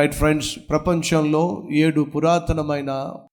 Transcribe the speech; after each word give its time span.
Right 0.00 0.14
friends 0.14 0.58
ప్రపంచంలో 0.70 1.68
ఏడు 1.72 2.00
పురాతనమైన 2.00 2.90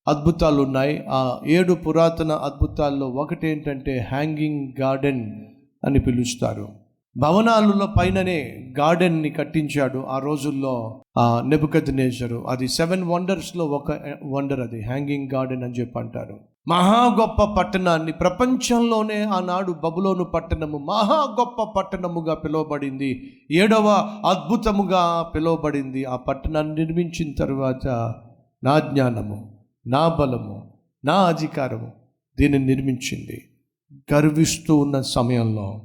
అద్భుతాలు 0.07 0.61
ఉన్నాయి 0.61 1.03
ఆ 1.09 1.39
ఏడు 1.47 1.73
పురాతన 1.73 2.31
అద్భుతాల్లో 2.31 3.07
ఒకటి 3.07 3.47
ఏంటంటే 3.47 4.07
హ్యాంగింగ్ 4.11 4.81
గార్డెన్ 4.81 5.45
అని 5.83 5.99
పిలుస్తారు. 5.99 6.67
భవనాలలో 7.17 7.87
పైననే 7.99 8.65
గార్డెన్ని 8.79 9.29
కట్టించాడు 9.29 9.99
ఆ 9.99 10.17
రోజుల్లో 10.19 11.01
ఆ 11.17 11.41
నెబుకద్ 11.45 11.95
నేచరు 11.95 12.47
అది 12.47 12.67
సెవెన్ 12.67 13.03
వండర్స్లో 13.03 13.65
ఒక 13.65 13.91
వండర్ 14.25 14.59
అది 14.59 14.81
హ్యాంగింగ్ 14.81 15.29
గార్డెన్ 15.33 15.63
అని 15.63 15.73
చెప్పి 15.73 15.99
అంటారు. 15.99 16.37
మహా 16.67 17.15
గొప్ప 17.19 17.43
పట్టణాన్ని. 17.43 18.11
ప్రపంచంలోనే 18.11 19.23
ఆనాడు 19.23 19.71
బబులోను 19.71 20.23
పట్టణము 20.23 20.77
మహా 20.77 21.35
గొప్ప 21.39 21.63
పట్టణముగా 21.63 22.33
పిలువబడింది. 22.33 23.37
ఏడవ 23.51 23.87
అద్భుతముగా 24.29 25.31
పిలువబడింది. 25.35 26.05
ఆ 26.05 26.15
పట్టణాన్ని 26.15 26.85
నిర్మించిన 26.85 27.33
తరువాత 27.39 28.13
నా 28.63 28.79
జ్ఞానము 28.79 29.57
నా 29.87 30.07
బలము 30.07 30.73
నా 31.05 31.13
అధికారము 31.13 31.91
దీన్ని 32.39 32.59
నిర్మించింది. 32.59 33.49
గర్విస్తూ 34.13 34.77
ఉన్న 34.77 35.01
సమయంలో 35.01 35.81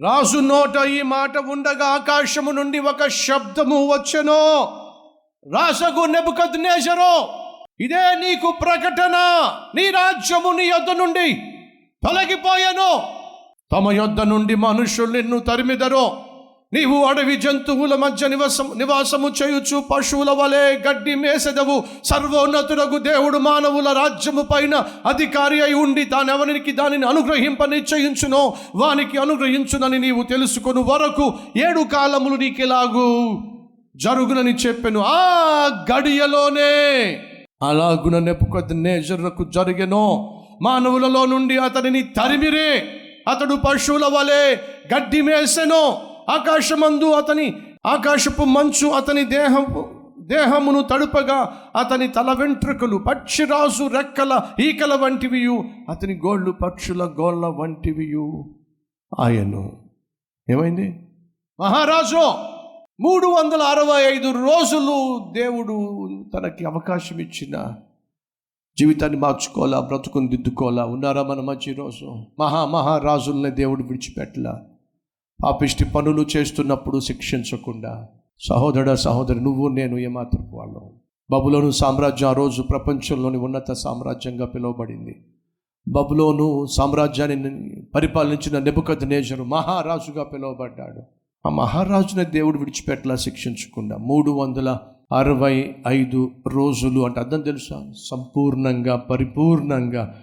రాజు 0.00 0.38
నోట 0.38 0.88
ఈ 0.88 1.02
మాట 1.02 1.38
ఉండగా 1.38 1.86
ఆకాశము 1.86 2.50
నుండి 2.50 2.78
ఒక 2.78 3.08
శబ్దము 3.08 3.86
వచ్చెను. 3.86 4.68
రాసగు 5.54 6.06
నెబుకద్ 6.06 6.60
ఇదే 7.80 8.14
నీకు 8.14 8.54
ప్రకటన 8.62 9.16
నీ 9.74 9.90
రాజ్యము 9.90 10.52
నీ 10.52 10.64
యొద్ద 10.64 10.90
నుండి 10.90 11.34
తొలగిపోయాను. 12.06 13.02
తమ 13.72 13.92
యొద్ద 13.92 14.20
నుండి 14.20 14.54
మనుషులు 14.54 15.12
నిన్ను 15.12 15.38
తరిమిదరు. 15.38 16.10
నీవు 16.72 17.04
అడవి 17.04 17.36
జంతువుల 17.36 17.94
మధ్య 17.94 18.28
నివాసం 18.28 18.72
నివాసము 18.76 19.28
చేయుచు 19.28 19.84
పశువుల 19.90 20.30
వలె 20.30 20.78
గడ్డి 20.88 21.14
మేసెదవు. 21.14 21.84
సర్వోన్నతులకు 22.04 22.98
దేవుడు 22.98 23.38
మానవుల 23.38 23.92
రాజ్యము 23.92 24.42
పైన 24.42 24.84
అధికారి 25.06 25.62
అయి 25.62 25.74
ఉండి 25.74 26.04
తానెవరికి 26.04 26.72
దానిని 26.72 27.06
అనుగ్రహింప 27.06 27.64
నిశ్చయించునో 27.64 28.54
వానికి 28.74 29.18
అనుగ్రహించునని 29.18 29.98
నీవు 29.98 30.22
తెలుసుకొను 30.22 30.82
వరకు 30.82 31.34
ఏడు 31.56 31.80
కాలములు 31.80 32.36
నీకెలాగు 32.36 33.38
జరుగునని 33.96 34.54
చెప్పెను. 34.54 35.04
ఆ 35.04 35.86
గడియలోనే 35.92 36.72
అలాగున 37.62 38.18
నెప్పుకొద్ద 38.18 38.72
నేజర్లకు 38.72 39.44
జరిగెనో 39.44 40.34
మానవులలో 40.62 41.26
నుండి 41.26 41.56
అతనిని 41.56 42.02
తరిమిరే. 42.02 42.82
అతడు 43.28 43.54
పశువుల 43.54 44.04
వలె 44.04 44.56
గడ్డి 44.94 45.20
మేసెను. 45.22 45.82
ఆకాశమందు 46.30 47.04
అతని 47.04 47.54
ఆకాశపు 47.86 48.44
మంచు 48.44 48.88
అతని 48.88 49.24
దేహము 49.24 49.98
దేహమును 50.20 50.82
తడుపగా 50.82 51.56
అతని 51.76 52.08
తల 52.08 52.32
వెంట్రుకలు 52.32 52.96
పక్షిరాజు 52.96 53.84
రెక్కల 53.86 54.40
ఈకల 54.60 54.94
వంటివియు 54.94 55.64
అతని 55.88 56.14
గోళ్ళు 56.26 56.50
పక్షుల 56.50 57.04
గోళ్ళ 57.04 57.46
వంటివియు. 57.46 58.54
ఆయను 59.20 59.72
ఏమైంది? 60.50 61.00
మహారాజు! 61.60 62.24
మూడు 63.00 63.26
వందల 63.26 63.62
అరవై 63.62 64.02
ఐదు 64.02 64.32
రోజులు 64.32 65.18
దేవుడు 65.32 66.24
తనకి 66.34 66.64
అవకాశం 66.64 67.18
ఇచ్చిన 67.18 67.74
జీవితాన్ని 68.78 69.18
మార్చుకోవాలా 69.18 69.80
బ్రతుకుని 69.80 70.28
దిద్దుకోవాలా? 70.28 70.84
ఉన్నారా 70.84 71.22
మన 71.22 71.40
మధ్య 71.40 71.72
రోజు 71.72 72.24
మహా 72.38 72.64
మహారాజుల్ని 72.64 73.50
దేవుడు 73.50 73.82
విడిచిపెట్టలా? 73.82 74.64
పాపిష్టి 75.44 75.84
పనులు 75.84 76.26
చేస్తున్నప్పుడు 76.36 77.00
శిక్షించకుండా. 77.00 78.08
సహోదర 78.40 78.94
సహోదరు 78.94 79.38
నువ్వు 79.38 79.68
నేను 79.68 79.98
ఏమాత్రం 79.98 80.50
వాళ్ళం. 80.52 80.90
బబులోను 81.30 81.70
సామ్రాజ్యం 81.70 82.30
ఆ 82.30 82.32
రోజు 82.32 82.62
ప్రపంచంలోని 82.62 83.36
ఉన్నత 83.36 83.72
సామ్రాజ్యంగా 83.72 84.46
పిలువబడింది. 84.46 85.24
బబులోను 85.88 86.66
సామ్రాజ్యాన్ని 86.66 87.82
పరిపాలించిన 87.94 88.58
నెబుకద్ 88.58 89.08
నేజరు 89.08 89.44
మహారాజుగా 89.44 90.24
పిలువబడ్డాడు. 90.24 91.17
ఆ 91.46 91.50
మహారాజుని 91.50 92.24
దేవుడు 92.24 92.58
విడిచిపెట్టలా 92.58 93.16
శిక్షించకుండా 93.16 93.96
మూడు 93.96 94.30
వందల 94.30 94.78
అరవై 95.16 95.74
ఐదు 95.88 96.30
రోజులు 96.52 97.04
అంటే 97.04 97.20
అర్థం 97.20 97.40
తెలుసా? 97.40 97.92
సంపూర్ణంగా 98.10 98.96
పరిపూర్ణంగా 98.96 100.20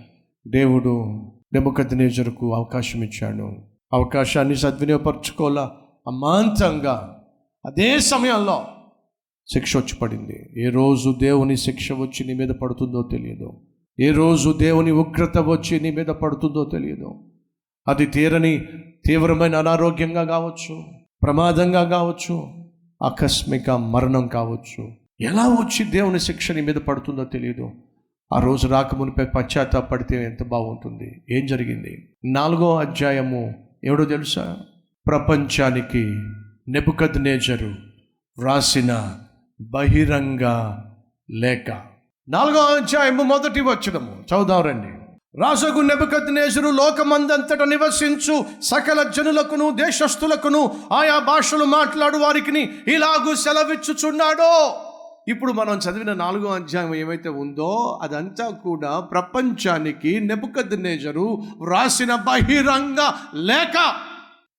దేవుడు 0.48 1.06
నెబుకద్ 1.54 1.94
అవకాశం 2.44 3.04
ఇచ్చాడు. 3.04 3.56
అవకాశాన్ని 3.94 4.56
సద్వినియోగపరచుకోలా 4.56 5.72
అమాంతంగా. 6.08 7.24
అదే 7.66 8.00
సమయంలో 8.00 8.62
శిక్ష 9.54 9.78
వచ్చి 9.78 9.96
పడింది 9.96 10.68
ఏ 10.68 10.70
రోజు 10.70 11.16
దేవుని 11.20 11.58
శిక్ష 11.58 11.92
వచ్చి 11.92 12.28
నీ 12.28 12.34
మీద 12.34 12.50
పడుతుందో 12.50 13.10
తెలియదు. 13.12 13.54
ఏ 14.00 14.12
రోజు 14.12 14.54
దేవుని 14.54 14.92
ఉగ్రత 14.92 15.38
వచ్చి 15.38 15.80
నీ 15.80 15.92
మీద 15.92 16.06
పడుతుందో 16.06 16.66
తెలియదు. 16.66 17.16
అది 17.88 18.06
తీరని 18.06 18.62
తీవ్రమైన 19.06 19.56
అనారోగ్యంగా 19.56 20.24
కావచ్చు. 20.24 20.84
ప్రమాదంగా 21.24 21.84
కావచ్చు 21.84 22.66
ఆకస్మిక 23.04 23.70
మరణం 23.70 24.28
కావచ్చు. 24.28 24.92
ఎలా 25.22 25.48
వచ్చి 25.48 25.86
దేవుని 25.86 26.20
శిక్ష 26.20 26.52
నీ 26.52 26.62
మీద 26.62 26.76
పడుతుందో 26.76 27.24
తెలియదు 27.24 27.72
ఆ 28.34 28.40
రోజు 28.40 28.68
రాకమునిపై 28.68 29.26
పశ్చాత్తాపడితే 29.26 30.26
ఎంత 30.26 30.44
బాగుంటుంది. 30.44 31.22
ఏం 31.30 31.46
జరిగింది? 31.46 32.10
నాలుగో 32.26 32.76
అధ్యాయము 32.76 33.54
ఎవడో 33.84 34.06
తెలుసా? 34.06 34.58
ప్రపంచానికి 35.08 36.04
నెబుకద్ 36.68 37.24
నేజరు 37.24 37.76
వ్రాసిన 38.40 39.18
బహిరంగ 39.62 40.76
లేఖ. 41.30 41.72
నాలుగో 42.30 42.60
అధ్యాయము 42.60 43.24
మొదటి 43.24 43.62
వచ్చడము 43.62 44.12
చదువుదాం 44.12 44.62
రండి. 44.62 45.05
రాజగు 45.40 45.82
నెబకద్నేజరు 45.82 46.68
లోకమందంతట 46.68 47.62
నివసించు 47.62 48.46
సకల 48.64 49.04
జనులకును 49.04 49.70
దేశస్థులకును 49.70 50.76
ఆయా 50.94 51.20
భాషలు 51.20 51.66
మాట్లాడు 51.66 52.18
వారికి 52.18 52.70
ఇలాగూ 52.88 53.36
సెలవిచ్చుచున్నాడో. 53.36 54.76
ఇప్పుడు 55.28 55.52
మనం 55.52 55.78
చదివిన 55.78 56.14
నాలుగో 56.14 56.52
అధ్యాయం 56.52 56.96
ఏమైతే 56.96 57.30
ఉందో 57.30 58.00
అదంతా 58.04 58.50
కూడా 58.50 59.00
ప్రపంచానికి 59.00 60.20
నెబుకద్నేజరు 60.20 61.44
వ్రాసిన 61.62 62.16
బహిరంగ 62.16 63.12
లేఖ. 63.34 63.78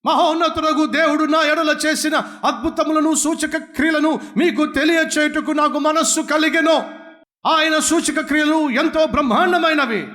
మహోన్నతులకు 0.06 0.86
దేవుడు 0.86 1.24
నా 1.24 1.42
ఎడల 1.42 1.76
చేసిన 1.86 2.16
అద్భుతములను 2.44 3.14
సూచక 3.14 3.56
క్రియలను 3.56 4.20
మీకు 4.36 4.66
తెలియచేయుటకు 4.66 5.50
నాకు 5.50 5.78
మనస్సు 5.78 6.20
కలిగెను. 6.20 6.76
ఆయన 7.46 7.78
సూచక 7.78 8.20
క్రియలు 8.20 8.70
ఎంతో 8.70 9.06
బ్రహ్మాండమైనవి. 9.06 10.08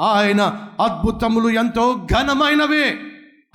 ఆయన 0.00 0.40
అద్భుతములు 0.80 1.48
ఎంతో 1.48 2.06
ఘనమైనవే. 2.12 2.98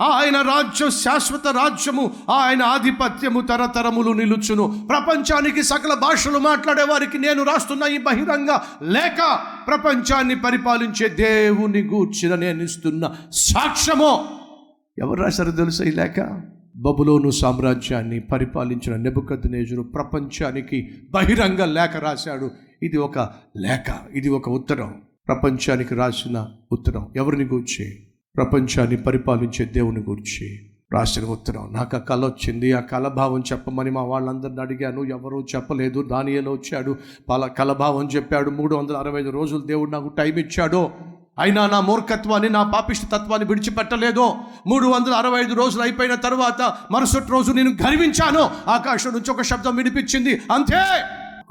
ఆయన 0.02 0.36
రాజ్యం 0.36 0.90
శాశ్వత 0.90 1.48
రాజ్యము. 1.48 2.10
ఆయన 2.30 2.62
ఆధిపత్యము 2.62 3.40
తరతరములు 3.40 4.12
నిలుచును. 4.12 4.86
ప్రపంచానికి 4.88 5.62
సకల 5.62 5.94
భాషలు 5.94 6.38
మాట్లాడే 6.38 6.82
వారికి 6.82 7.18
నేను 7.18 7.42
రాస్తున్న 7.42 7.82
ఈ 7.84 7.98
బహిరంగ 7.98 8.58
లేక 8.82 9.40
ప్రపంచాన్ని 9.66 10.34
పరిపాలించే 10.34 11.08
దేవుని 11.08 11.82
గూర్చిన 11.82 12.34
నేను 12.34 12.62
ఇస్తున్న 12.62 13.14
సాక్ష్యము. 13.32 14.24
ఎవరు 14.98 15.22
రాశారో 15.22 15.50
తెలుసా 15.50 15.84
ఈ 15.84 15.90
లేఖ? 15.90 16.20
బబులోను 16.76 17.30
సామ్రాజ్యాన్ని 17.30 18.20
పరిపాలించిన 18.20 18.96
నెబుకద్ 18.96 19.52
నేజురు 19.52 19.82
ప్రపంచానికి 19.82 20.88
బహిరంగ 21.10 21.64
లేఖ 21.64 21.96
రాశాడు. 21.96 22.50
ఇది 22.82 22.96
ఒక 22.96 23.18
లేఖ 23.56 23.94
ఇది 24.14 24.28
ఒక 24.28 24.48
ఉత్తరం. 24.48 25.02
ప్రపంచానికి 25.28 25.94
రాసిన 25.94 26.46
ఉత్తరం 26.72 27.08
ఎవరిని 27.16 27.44
గూర్చి? 27.44 28.06
ప్రపంచాన్ని 28.36 28.96
పరిపాలించే 28.96 29.64
దేవుని 29.64 30.00
గూర్చి. 30.00 30.58
రాసిన 30.92 31.24
ఉత్తరం 31.24 31.68
నాకు 31.72 31.96
ఆ 31.96 32.00
కళ 32.00 32.26
వచ్చింది 32.26 32.72
ఆ 32.72 32.80
కళభావం 32.80 33.40
చెప్పమని 33.40 33.90
మా 33.90 34.02
వాళ్ళందరిని 34.02 34.60
అడిగాను 34.60 35.04
ఎవరూ 35.04 35.46
చెప్పలేదు 35.54 36.02
దానియలు 36.02 36.50
వచ్చాడు 36.50 36.96
వాళ్ళ 37.28 37.46
కళభావం 37.46 38.06
చెప్పాడు 38.06 38.50
మూడు 38.50 38.76
వందల 38.76 38.96
అరవై 38.96 39.20
ఐదు 39.20 39.30
రోజులు 39.30 39.60
దేవుడు 39.60 39.90
నాకు 39.90 40.08
టైం 40.08 40.34
ఇచ్చాడు. 40.38 40.90
అయినా 41.38 41.66
నా 41.66 41.80
మూర్ఖత్వాన్ని 41.80 42.48
నా 42.48 42.62
పాపిష్ట 42.62 43.04
తత్వాన్ని 43.04 43.48
విడిచిపెట్టలేదు. 43.48 44.34
మూడు 44.66 44.86
వందల 44.86 45.14
అరవై 45.14 45.40
ఐదు 45.40 45.54
రోజులు 45.54 45.82
అయిపోయిన 45.82 46.14
తర్వాత 46.14 46.74
మరుసటి 46.90 47.30
రోజు 47.30 47.52
నేను 47.52 47.70
గర్వించాను. 47.70 48.70
ఆకాశం 48.70 49.12
నుంచి 49.12 49.30
ఒక 49.30 49.42
శబ్దం 49.42 49.76
వినిపించింది. 49.76 50.40
అంతే! 50.52 50.80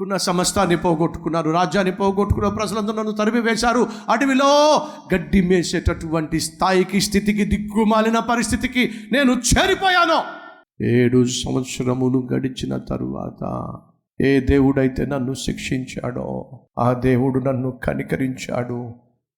ఉన్న 0.00 0.16
సమస్తాన్ని 0.16 0.76
పోగొట్టుకున్నారు. 0.76 1.50
రాజ్యాన్ని 1.50 1.92
పోగొట్టుకున్న 1.92 2.48
ప్రజలందరూ 2.48 2.96
నన్ను 2.96 3.12
తరిమి 3.12 3.40
వేశారు 3.40 3.86
అడవిలో 4.08 4.82
గడ్డి 5.14 5.48
మేసేటటువంటి 5.48 6.40
స్థాయికి 6.40 7.00
స్థితికి 7.00 7.44
దిక్కుమాలిన 7.44 8.18
పరిస్థితికి 8.18 8.90
నేను 9.12 9.32
చేరిపోయాను. 9.32 10.42
ఏడు 10.84 11.24
సంవత్సరములు 11.24 12.28
గడిచిన 12.32 12.76
తరువాత 12.76 13.72
ఏ 14.24 14.40
దేవుడైతే 14.40 15.06
నన్ను 15.06 15.34
శిక్షించాడో 15.34 16.60
ఆ 16.78 16.92
దేవుడు 16.92 17.40
నన్ను 17.40 17.70
కనికరించాడు 17.70 18.90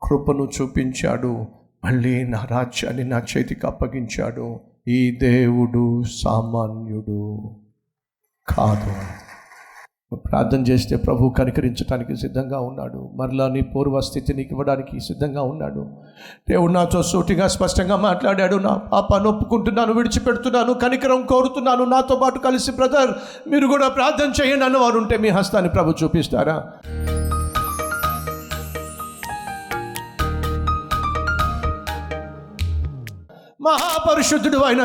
కృపను 0.02 0.48
చూపించాడు 0.60 1.44
మళ్ళీ 1.84 2.24
నా 2.24 2.44
రాజ్యాన్ని 2.50 3.04
నా 3.04 3.22
చేతికి 3.36 3.66
అప్పగించాడు. 3.66 4.60
ఈ 4.88 5.10
దేవుడు 5.10 6.02
సామాన్యుడు 6.02 7.50
కాదు. 8.48 9.23
ప్రార్థన 10.12 10.60
చేస్తే 10.60 10.96
ప్రభు 10.96 11.28
కనికరించడానికి 11.38 12.16
సిద్ధంగా 12.16 12.60
ఉన్నాడు. 12.60 13.10
మరలా 13.14 13.48
నీ 13.48 13.60
పూర్వ 13.60 14.00
ఇవ్వడానికి 14.30 15.00
సిద్ధంగా 15.00 15.42
ఉన్నాడు. 15.42 15.86
దేవుడు 16.48 16.72
నాతో 16.72 17.02
సూటిగా 17.02 17.48
స్పష్టంగా 17.48 17.96
మాట్లాడాడు. 17.96 18.56
నా 18.56 18.74
పాపాను 18.74 19.30
ఒప్పుకుంటున్నాను 19.30 19.92
విడిచిపెడుతున్నాను 19.92 20.74
కనికరం 20.74 21.22
కోరుతున్నాను. 21.22 21.84
నాతో 21.84 22.16
పాటు 22.16 22.38
కలిసి 22.38 22.72
బ్రదర్ 22.72 23.10
మీరు 23.50 23.66
కూడా 23.66 23.88
ప్రార్థన 23.88 24.32
చేయండి 24.42 24.64
అన్నవారు 24.64 24.98
ఉంటే 24.98 25.16
మీ 25.16 25.28
హస్తాన్ని 25.28 25.70
ప్రభు 25.70 25.94
చూపిస్తారా? 26.04 26.70
మహాపరిశుద్ధుడు 33.60 34.58
అయిన 34.58 34.84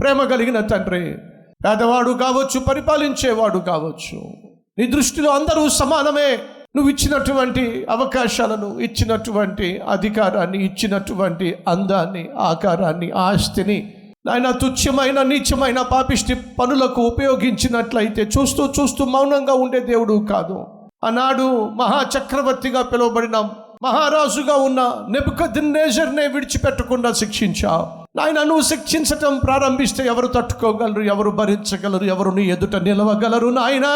ప్రేమ 0.00 0.24
కలిగిన 0.24 0.60
తండ్రి 0.60 1.18
పేదవాడు 1.64 2.10
కావచ్చు 2.10 2.60
పరిపాలించేవాడు 2.60 3.58
కావచ్చు. 3.58 4.43
నీ 4.78 4.86
దృష్టిలో 4.86 5.30
అందరూ 5.30 5.68
సమానమే. 5.68 6.30
నువ్వు 6.76 6.90
ఇచ్చినటువంటి 6.90 7.86
అవకాశాలను 7.90 8.80
ఇచ్చినటువంటి 8.80 9.82
అధికారాన్ని 9.88 10.64
ఇచ్చినటువంటి 10.64 11.58
అందాన్ని 11.68 12.28
ఆకారాన్ని 12.38 13.10
ఆస్తిని 13.10 13.92
నాయన 14.26 14.50
తుచ్చమైన 14.50 15.22
నీచమైన 15.22 15.80
పాపిష్టి 15.82 16.34
పనులకు 16.34 17.02
ఉపయోగించినట్లయితే 17.02 18.30
చూస్తూ 18.38 18.64
చూస్తూ 18.80 19.04
మౌనంగా 19.04 19.54
ఉండే 19.54 19.80
దేవుడు 19.80 20.26
కాదు. 20.32 20.66
ఆనాడు 21.04 21.46
మహాచక్రవర్తిగా 21.74 22.82
పిలువబడిన 22.82 23.36
మహారాజుగా 23.84 24.56
ఉన్న 24.56 24.80
నెబుకద్నేజర్నే 25.08 26.26
విడిచిపెట్టకుండా 26.26 27.12
శిక్షించావు 27.12 27.86
నాయన 28.16 28.42
నువ్వు 28.42 28.62
శిక్షించటం 28.62 29.38
ప్రారంభిస్తే 29.38 30.06
ఎవరు 30.06 30.26
తట్టుకోగలరు 30.26 31.02
ఎవరు 31.02 31.30
భరించగలరు 31.30 32.04
ఎవరు 32.04 32.30
నీ 32.30 32.42
ఎదుట 32.42 32.76
నిలవగలరు 32.76 33.46
నాయనా? 33.46 33.92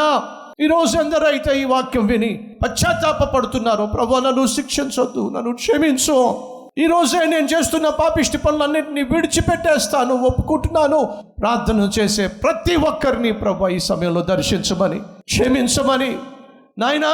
ఈరోజు 0.60 0.98
ఎందరైతే 0.98 1.60
ఈ 1.60 1.64
వాక్యం 1.64 2.06
విని 2.06 2.56
పశ్చాత్తాప 2.62 3.34
పడుతున్నారో 3.34 3.86
ప్రభు 3.86 4.16
నన్ను 4.18 4.46
శిక్షించొద్దు 4.46 5.32
నన్ను 5.36 5.52
క్షమించు. 5.54 6.14
ఈరోజే 6.78 7.24
నేను 7.24 7.46
చేస్తున్న 7.46 7.88
పాపిష్టి 7.88 8.38
పనులన్నింటినీ 8.38 9.02
విడిచిపెట్టేస్తాను 9.02 10.14
ఒప్పుకుంటున్నాను. 10.14 11.14
ప్రార్థన 11.40 11.90
చేసే 12.00 12.26
ప్రతి 12.26 12.76
ఒక్కరిని 12.76 13.32
ప్రభు 13.32 13.68
ఈ 13.68 13.78
సమయంలో 13.78 14.20
దర్శించమని 14.20 14.98
క్షమించమని. 14.98 16.16
నాయనా 16.78 17.12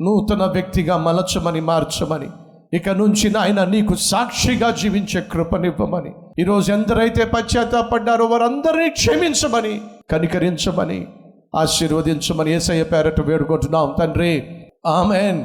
నూతన 0.00 0.44
వ్యక్తిగా 0.44 0.96
మలచమని 0.96 1.60
మార్చమని. 1.60 2.28
ఇక 2.76 2.88
నుంచి 2.88 3.30
నాయన 3.30 3.64
నీకు 3.64 3.94
సాక్షిగా 3.94 4.70
జీవించే 4.70 5.20
కృపనివ్వమని. 5.20 6.12
ఈరోజు 6.38 6.72
ఎందరైతే 6.72 7.24
పశ్చాత్తాపడ్డారో 7.24 8.24
వారందరినీ 8.24 8.90
క్షమించమని 8.90 9.80
కనికరించమని. 10.10 11.06
ఆశీర్వదించమని 11.54 12.52
ఏసయ్య 12.52 12.82
పేరట 12.82 13.20
వేడుకుంటున్నాం. 13.20 13.94
తండ్రి 13.98 14.44
ఆమెన్. 14.86 15.44